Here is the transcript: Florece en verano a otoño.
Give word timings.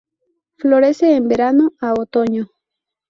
Florece 0.57 1.15
en 1.15 1.27
verano 1.27 1.73
a 1.79 1.93
otoño. 1.93 2.47